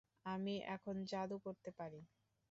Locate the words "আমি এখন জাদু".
0.25-1.37